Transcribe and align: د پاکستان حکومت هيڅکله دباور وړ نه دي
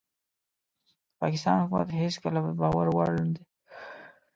د 0.87 1.11
پاکستان 1.21 1.55
حکومت 1.63 1.89
هيڅکله 1.99 2.39
دباور 2.43 2.87
وړ 2.95 3.09
نه 3.19 3.27
دي 3.35 3.43